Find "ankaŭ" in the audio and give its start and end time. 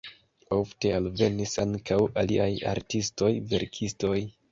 1.63-1.97